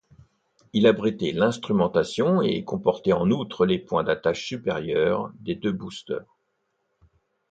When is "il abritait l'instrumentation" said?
0.73-2.41